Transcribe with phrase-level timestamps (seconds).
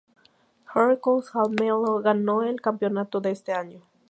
[0.73, 3.81] Heracles Almelo ganó el campeonato de este año.